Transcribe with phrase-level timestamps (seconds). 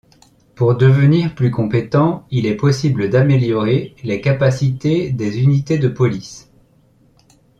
[0.55, 6.51] Pour devenir plus compétent, il est possible d'améliorer les capacités des unités de police.